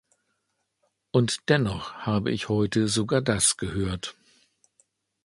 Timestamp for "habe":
1.93-2.31